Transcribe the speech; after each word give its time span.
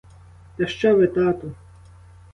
Та 0.57 0.67
що 0.67 0.95
ви, 0.95 1.07
тату? 1.07 1.51